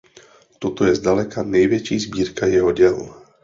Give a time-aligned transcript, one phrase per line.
[0.59, 3.15] Toto je zdaleka největší sbírka jeho děl.